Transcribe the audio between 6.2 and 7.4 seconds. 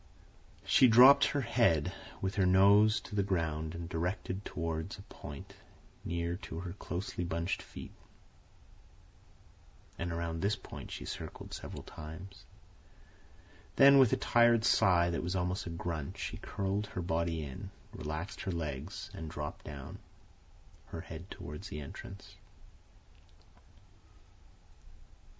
to her closely